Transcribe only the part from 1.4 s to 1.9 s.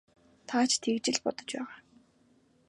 байгаа.